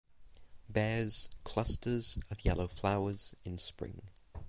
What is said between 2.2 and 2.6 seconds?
of